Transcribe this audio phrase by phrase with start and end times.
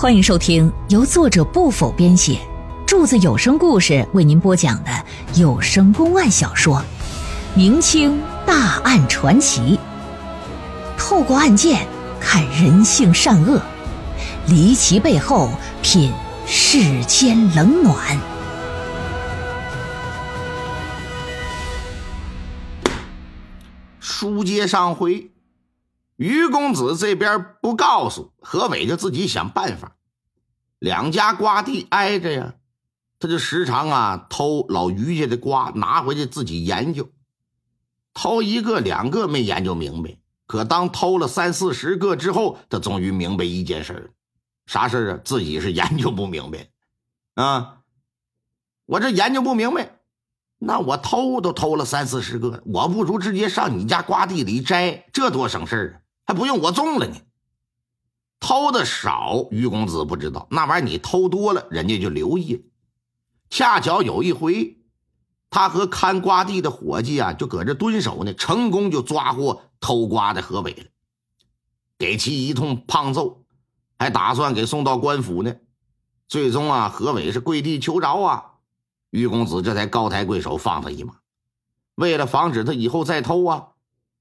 [0.00, 2.38] 欢迎收听由作者不否编写，
[2.86, 4.90] 柱子有声故事为您播讲的
[5.34, 6.76] 有声公案小说
[7.56, 9.76] 《明清大案传奇》，
[10.96, 11.84] 透过案件
[12.20, 13.60] 看人性善恶，
[14.46, 15.50] 离奇背后
[15.82, 16.12] 品
[16.46, 18.16] 世间冷暖。
[23.98, 25.32] 书接上回，
[26.16, 29.92] 于公子这边不告诉何伟，就自己想办法。
[30.78, 32.54] 两家瓜地挨着呀，
[33.18, 37.10] 他就时常啊偷老于家的瓜，拿回去自己研究。
[38.14, 44.12] 偷一个两个没研究明白，可当偷了三四十个之后，他终于明白一件事
[44.66, 45.20] 啥事啊？
[45.24, 46.68] 自己是研究不明白
[47.34, 47.80] 啊！
[48.86, 49.98] 我这研究不明白。
[50.60, 56.02] 那我偷都偷了三四十个，我不如直接上你家瓜地里摘，这多省事啊！
[56.26, 57.16] 还不用我种了呢。
[58.40, 62.62] 偷的少，于公子不知道，那玩意儿你偷多了，人家就留意了。
[63.50, 64.78] 恰巧有一回，
[65.50, 70.84] 他和看瓜地的伙计啊，就搁这蹲守呢，成功就抓获偷瓜的何伟了，
[71.98, 73.44] 给其一通胖揍，
[73.98, 75.56] 还打算给送到官府呢。
[76.28, 78.44] 最终啊，何伟是跪地求饶啊。
[79.10, 81.14] 于公子这才高抬贵手放他一马，
[81.94, 83.68] 为了防止他以后再偷啊，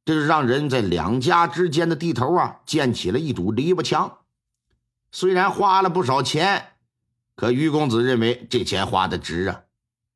[0.08, 4.20] 这是让人在两家之间的地头啊建起了一堵篱笆墙。
[5.12, 6.68] 虽然花了不少钱，
[7.36, 9.64] 可于公子认为这钱花的值啊。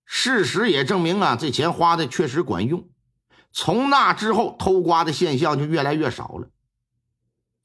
[0.05, 2.87] 事实也证明啊，这钱花的确实管用。
[3.51, 6.47] 从那之后，偷瓜的现象就越来越少了。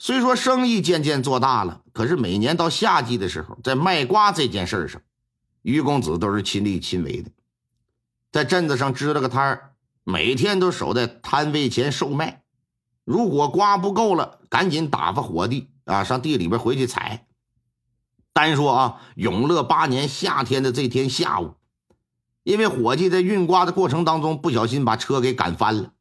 [0.01, 5.01] 虽说生意渐渐做大了，可是每年到夏季的时候，在卖瓜这件事上。
[5.63, 7.31] 于公子都是亲力亲为的，
[8.33, 9.76] 在镇子上支了个摊儿，
[10.09, 12.45] 每天都守在摊位前售卖。
[13.03, 17.27] 如果瓜不够了，赶紧打发伙计啊上地里边回去采。
[18.33, 21.55] 单说啊，永乐八年夏天的这天下午，
[22.45, 25.93] 因为伙计在运瓜的过程当中不小心把车给赶翻了，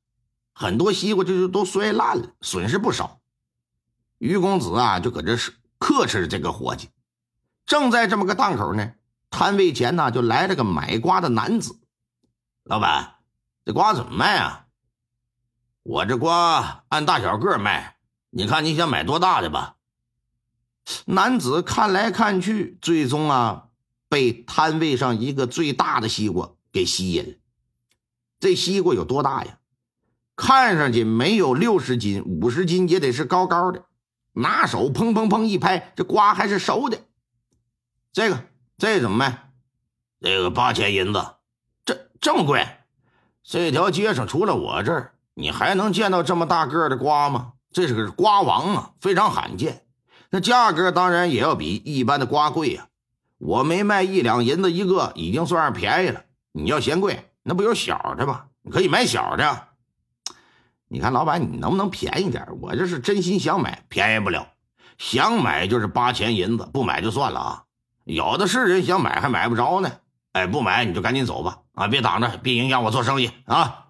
[0.53, 3.21] 很多西瓜就就都摔烂了，损失不少。
[4.19, 6.89] 于公子啊就搁这是克斥这个伙计。
[7.65, 8.91] 正在这么个档口呢。
[9.31, 11.79] 摊位前呢，就来了个买瓜的男子。
[12.63, 13.14] 老板，
[13.65, 14.67] 这瓜怎么卖啊？
[15.81, 17.97] 我这瓜按大小个卖，
[18.29, 19.77] 你看你想买多大的吧？
[21.05, 23.69] 男子看来看去，最终啊，
[24.07, 27.37] 被摊位上一个最大的西瓜给吸引了。
[28.39, 29.57] 这西瓜有多大呀？
[30.35, 33.85] 看上去没有六十斤、五十斤也得是高高的。
[34.33, 36.99] 拿手砰砰砰一拍，这瓜还是熟的。
[38.13, 38.45] 这个。
[38.77, 39.53] 这怎么卖？
[40.19, 41.35] 这个八千银子，
[41.85, 42.67] 这这么贵？
[43.47, 47.53] 这条街上除了我这儿，你还能见到这么大个的瓜吗？
[47.71, 49.83] 这是个瓜王啊，非常罕见。
[50.31, 52.87] 那价格当然也要比一般的瓜贵呀。
[53.37, 56.23] 我没卖一两银子一个，已经算是便宜了。
[56.53, 58.45] 你要嫌贵，那不有小的吗？
[58.63, 59.69] 你可以买小的啊。
[60.87, 62.47] 你看，老板，你能不能便宜点？
[62.61, 64.47] 我这是真心想买，便宜不了。
[64.97, 67.63] 想买就是八钱银子，不买就算了啊。
[68.05, 69.91] 有的是人想买还买不着呢，
[70.31, 73.87] 哎，不买你就赶紧走吧，啊，别挡着，别影响我做生意啊！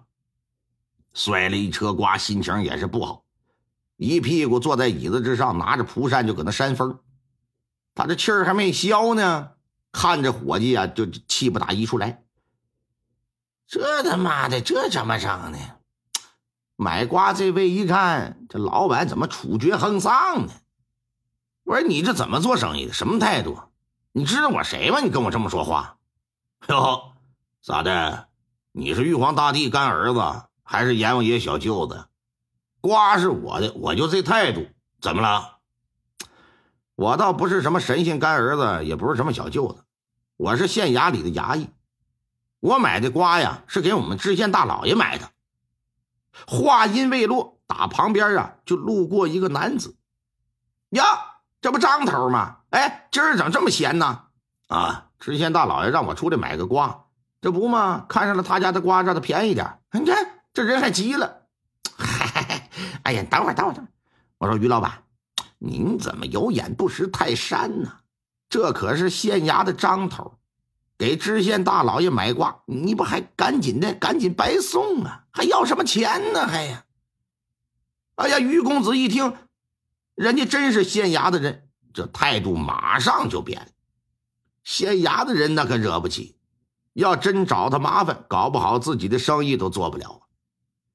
[1.14, 3.24] 摔了一车瓜，心情也是不好，
[3.96, 6.98] 一屁股坐在椅子之上，拿着蒲扇就搁那扇风，
[7.94, 9.52] 他这气儿还没消呢，
[9.92, 12.22] 看着伙计啊，就气不打一处来。
[13.66, 15.58] 这他妈的，这怎么整呢？
[16.76, 20.52] 买瓜这位一看，这老板怎么处决横丧呢？
[21.64, 22.92] 我说你这怎么做生意的？
[22.92, 23.58] 什么态度？
[24.12, 25.00] 你知道我谁吗？
[25.00, 25.96] 你跟我这么说话，
[26.68, 27.15] 哟，
[27.66, 28.28] 咋的？
[28.70, 30.20] 你是玉皇大帝干儿子，
[30.62, 32.06] 还是阎王爷小舅子？
[32.80, 34.68] 瓜是我的，我就这态度，
[35.00, 35.56] 怎么了？
[36.94, 39.82] 我倒不是什么神仙干儿子，也不是什么小舅子，
[40.36, 41.68] 我是县衙里的衙役。
[42.60, 45.28] 我买的瓜呀，是给我们知县大老爷买的。
[46.46, 49.96] 话音未落，打旁边啊就路过一个男子，
[50.90, 51.02] 呀，
[51.60, 52.58] 这不张头吗？
[52.70, 54.22] 哎，今儿怎么这么闲呢？
[54.68, 57.05] 啊，知县大老爷让我出来买个瓜，
[57.46, 59.78] 这不嘛，看上了他家的瓜，让他便宜点。
[59.92, 60.16] 你看
[60.52, 61.42] 这人还急了，
[63.04, 63.88] 哎呀，等会儿，等会儿，等会儿。
[64.38, 65.04] 我说于老板，
[65.60, 67.98] 您怎么有眼不识泰山呢？
[68.48, 70.40] 这可是县衙的张头，
[70.98, 75.26] 给知县大老爷买瓜，你不还赶紧的，赶紧白送啊？
[75.30, 76.48] 还要什么钱呢？
[76.48, 76.84] 还呀？
[78.16, 79.36] 哎呀，于公子一听，
[80.16, 81.68] 人家真是县衙的人。
[81.94, 83.68] 这态度马上就变了，
[84.64, 86.36] 县衙的人那可惹不起，
[86.96, 90.22] 要真找他麻烦，搞不好自己的生意都做不了。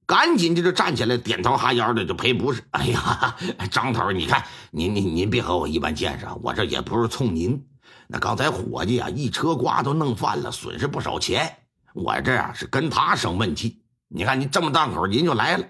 [0.08, 2.64] 赶紧就就站起来，点头哈腰的就赔不是。
[2.72, 3.38] 哎呀，
[3.70, 7.64] 张头，你看您您您别和我一般见识，我这也不是冲您。
[8.08, 11.56] 那刚才伙计啊，一车瓜都弄翻了，损失不少钱。
[11.94, 13.84] 我这啊是跟他生闷气。
[14.08, 15.66] 你看你这么档口，您就来了。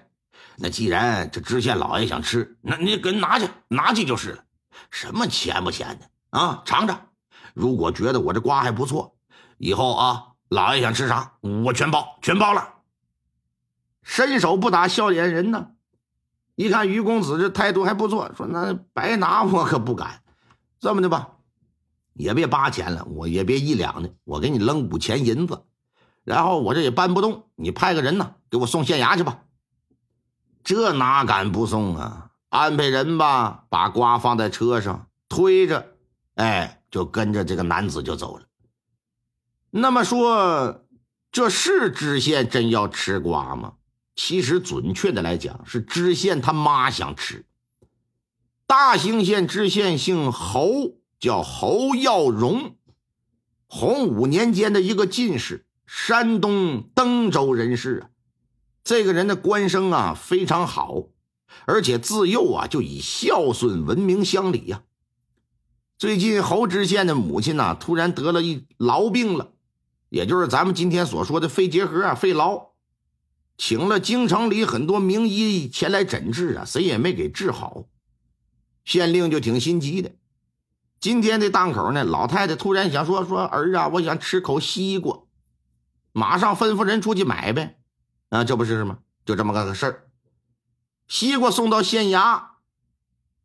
[0.56, 4.44] 那既然这知县老爷想吃，那你跟拿去拿去就是了。
[4.90, 6.62] 什么钱不钱的啊？
[6.64, 7.02] 尝尝，
[7.52, 9.14] 如果觉得我这瓜还不错，
[9.58, 11.34] 以后啊，老爷想吃啥，
[11.64, 12.74] 我全包，全包了。
[14.02, 15.68] 伸手不打笑脸人呢。
[16.54, 20.22] 一看于公子这态度还不错，说那白拿我可不敢。
[20.80, 21.30] 这么的吧，
[22.14, 25.64] 也别八千了，我也别一两的，我给你扔五钱银子。
[26.24, 29.44] 然后我这也搬不动，你派个人呢，给我送县衙去吧。
[30.62, 32.30] 这哪敢不送啊？
[32.48, 35.94] 安排人吧，把瓜放在车上，推着，
[36.34, 38.44] 哎，就跟着这个男子就走了。
[39.74, 40.84] 那么说，
[41.30, 43.72] 这是知县真要吃瓜吗？
[44.14, 47.46] 其实准确的来讲，是知县他妈想吃。
[48.66, 52.76] 大兴县知县姓侯，叫侯耀荣，
[53.66, 55.64] 洪武年间的一个进士。
[55.86, 58.10] 山东登州人士啊，
[58.84, 61.04] 这个人的官声啊非常好，
[61.64, 64.82] 而且自幼啊就以孝顺闻名乡里呀。
[65.98, 69.51] 最近侯知县的母亲呢突然得了一痨病了，
[70.12, 72.72] 也就是咱们今天所说的肺结核啊、肺痨，
[73.56, 77.86] 请了京城里很多名医前来诊治啊，谁也没给治好。
[78.84, 80.12] 县令就挺心急的。
[81.00, 85.22] 今天这档口呢，老太太突然想说：“说儿啊，我想吃口西瓜。”
[86.12, 87.78] 马上吩咐人出去买呗，
[88.28, 88.98] 啊，这不是吗？
[89.24, 90.10] 就这么个个事儿。
[91.08, 92.48] 西瓜送到县衙，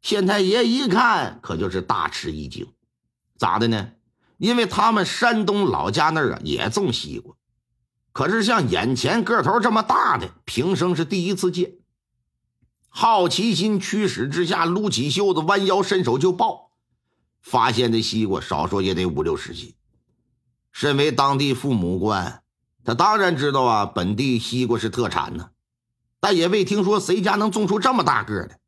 [0.02, 2.68] 县太爷一看，可就是大吃一惊。
[3.38, 3.92] 咋的呢？
[4.38, 7.36] 因为他们山东老家那儿啊也种西瓜，
[8.12, 11.74] 可是像眼前个头这么大的，平生是第一次见。
[12.89, 16.72] 好奇心驱使之下，撸起袖子，弯腰伸手就抱，
[17.42, 19.75] 发现这西瓜少说也得五六十斤。
[20.72, 22.42] 身为当地父母官。
[22.83, 25.50] 他当然知道啊，本地西瓜是特产呢，
[26.22, 28.60] 但也未听说谁家能种出这么大个的，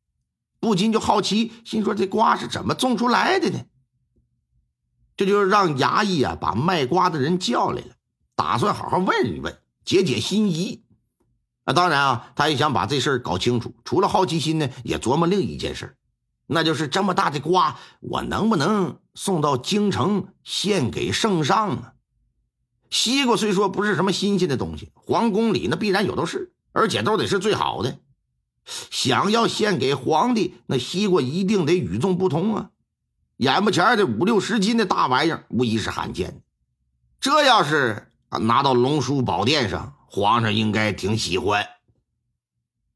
[0.59, 3.59] 不禁就好奇，心说这瓜是怎么种出来的呢？
[5.19, 7.87] 这就是让衙役啊把卖瓜的人叫来了，
[8.37, 10.85] 打算好好问一问，解解心疑。
[11.65, 13.75] 啊，当然啊，他也想把这事搞清楚。
[13.83, 15.97] 除了好奇心呢，也琢磨另一件事，
[16.47, 21.93] 那就是这么大的瓜，我能不能送到京城献给圣上啊？
[22.89, 27.99] 西瓜虽说不是什么新鲜的东西，皇宫里那必然有的是，而且都得是最好的。
[28.89, 32.69] 想要献给皇帝，那西瓜一定得与众不同啊！
[33.39, 36.43] 眼巴前的五六十斤的大玩意儿，无疑是罕见。
[37.21, 41.65] 这要是拿到龙书宝殿上，皇上应该挺喜欢。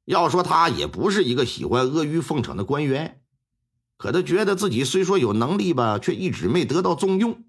[0.03, 3.21] 要说他也不是一个喜欢阿谀奉承的官员，
[3.95, 7.45] 可他觉得自己虽说有能力吧，却一直没得到重用。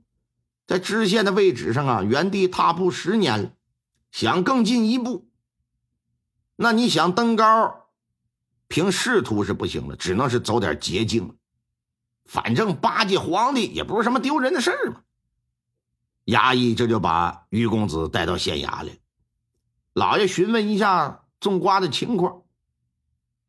[0.69, 3.51] 在知县的位置上啊，原地踏步十年了，
[4.13, 5.29] 想更进一步，
[6.55, 7.89] 那你想登高，
[8.69, 11.35] 凭仕途是不行了，只能是走点捷径了。
[12.25, 15.01] 反正巴结皇帝也不是什么丢人的事儿嘛。
[16.27, 18.99] 衙役这就把于公子带到县衙来，
[19.93, 22.43] 老爷询问一下种瓜的情况，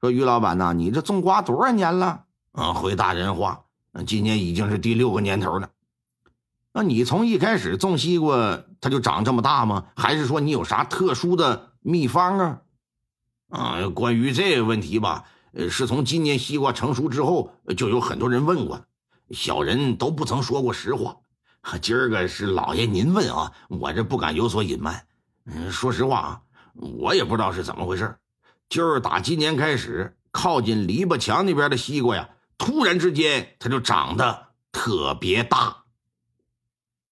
[0.02, 3.64] 说：“于老板呐，你这种瓜多少年了？”啊，回大人话，
[4.06, 5.70] 今年已经是第六个年头了。
[6.74, 9.86] 那你从一开始种西瓜，它就长这么大吗？
[9.96, 12.62] 还是说你有啥特殊的秘方啊？
[13.50, 15.24] 啊，关于这个问题吧，
[15.56, 18.86] 呃，是从今年西瓜成熟之后，就有很多人问过，
[19.32, 21.16] 小人都不曾说过实话。
[21.82, 25.08] 今儿个是老爷您问啊，我这不敢有所隐瞒。
[25.46, 26.42] 嗯，说实话啊，
[26.74, 28.18] 我也不知道是怎么回事，
[28.68, 35.85] 就是打今年开始，靠近篱笆墙那边的西瓜呀，突然之间它就长得特别大。